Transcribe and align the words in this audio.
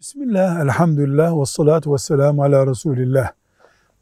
Bismillah, 0.00 0.60
elhamdülillah, 0.60 1.40
ve 1.40 1.46
salatu 1.46 1.92
ve 1.92 1.98
selamu 1.98 2.42
ala 2.42 2.66
Resulillah. 2.66 3.32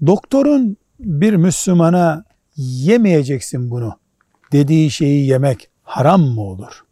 Doktorun 0.07 0.77
bir 1.01 1.35
Müslümana 1.35 2.25
yemeyeceksin 2.57 3.71
bunu 3.71 3.99
dediği 4.53 4.91
şeyi 4.91 5.27
yemek 5.27 5.71
haram 5.83 6.21
mı 6.21 6.41
olur? 6.41 6.85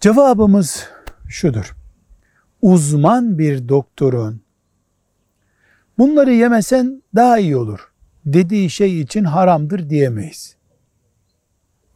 Cevabımız 0.00 0.88
şudur. 1.28 1.76
Uzman 2.62 3.38
bir 3.38 3.68
doktorun 3.68 4.42
bunları 5.98 6.32
yemesen 6.32 7.02
daha 7.14 7.38
iyi 7.38 7.56
olur 7.56 7.92
dediği 8.26 8.70
şey 8.70 9.00
için 9.00 9.24
haramdır 9.24 9.90
diyemeyiz. 9.90 10.56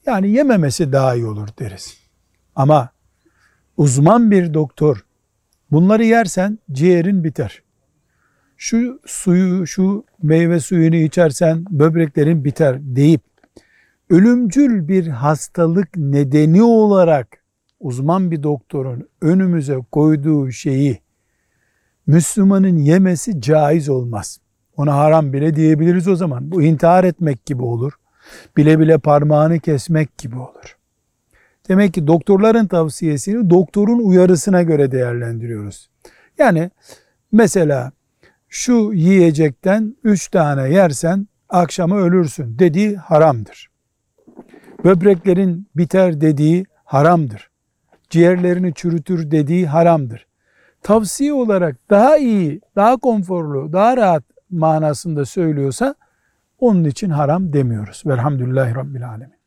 Yani 0.06 0.30
yememesi 0.30 0.92
daha 0.92 1.14
iyi 1.14 1.26
olur 1.26 1.48
deriz. 1.58 1.98
Ama 2.56 2.88
uzman 3.76 4.30
bir 4.30 4.54
doktor 4.54 5.04
bunları 5.70 6.04
yersen 6.04 6.58
ciğerin 6.72 7.24
biter. 7.24 7.62
Şu 8.56 9.00
suyu, 9.06 9.66
şu 9.66 10.04
meyve 10.22 10.60
suyunu 10.60 10.96
içersen 10.96 11.64
böbreklerin 11.70 12.44
biter 12.44 12.78
deyip 12.80 13.22
ölümcül 14.10 14.88
bir 14.88 15.06
hastalık 15.06 15.96
nedeni 15.96 16.62
olarak 16.62 17.44
uzman 17.80 18.30
bir 18.30 18.42
doktorun 18.42 19.08
önümüze 19.20 19.76
koyduğu 19.92 20.50
şeyi 20.50 21.00
Müslümanın 22.06 22.76
yemesi 22.76 23.40
caiz 23.40 23.88
olmaz. 23.88 24.40
Ona 24.76 24.94
haram 24.94 25.32
bile 25.32 25.56
diyebiliriz 25.56 26.08
o 26.08 26.16
zaman. 26.16 26.50
Bu 26.50 26.62
intihar 26.62 27.04
etmek 27.04 27.46
gibi 27.46 27.62
olur. 27.62 27.92
Bile 28.56 28.78
bile 28.78 28.98
parmağını 28.98 29.60
kesmek 29.60 30.18
gibi 30.18 30.38
olur. 30.38 30.76
Demek 31.68 31.94
ki 31.94 32.06
doktorların 32.06 32.66
tavsiyesini 32.66 33.50
doktorun 33.50 33.98
uyarısına 33.98 34.62
göre 34.62 34.92
değerlendiriyoruz. 34.92 35.90
Yani 36.38 36.70
mesela 37.32 37.92
şu 38.48 38.90
yiyecekten 38.94 39.96
üç 40.04 40.28
tane 40.28 40.70
yersen 40.70 41.28
akşama 41.48 41.96
ölürsün 41.98 42.58
dediği 42.58 42.96
haramdır. 42.96 43.70
Böbreklerin 44.84 45.68
biter 45.76 46.20
dediği 46.20 46.66
haramdır. 46.84 47.50
Ciğerlerini 48.10 48.74
çürütür 48.74 49.30
dediği 49.30 49.66
haramdır. 49.66 50.26
Tavsiye 50.82 51.32
olarak 51.32 51.76
daha 51.90 52.16
iyi, 52.16 52.60
daha 52.76 52.96
konforlu, 52.96 53.72
daha 53.72 53.96
rahat 53.96 54.24
manasında 54.50 55.24
söylüyorsa 55.24 55.94
onun 56.58 56.84
için 56.84 57.10
haram 57.10 57.52
demiyoruz. 57.52 58.02
Velhamdülillahi 58.06 58.74
Rabbil 58.74 59.08
Alemin. 59.08 59.43